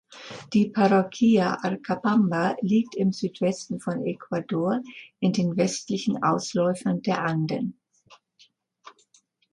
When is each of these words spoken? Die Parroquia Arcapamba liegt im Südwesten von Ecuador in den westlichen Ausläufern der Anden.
Die 0.53 0.69
Parroquia 0.71 1.59
Arcapamba 1.63 2.55
liegt 2.61 2.95
im 2.95 3.13
Südwesten 3.13 3.79
von 3.79 4.03
Ecuador 4.03 4.81
in 5.19 5.31
den 5.31 5.55
westlichen 5.55 6.23
Ausläufern 6.23 7.03
der 7.03 7.23
Anden. 7.23 7.77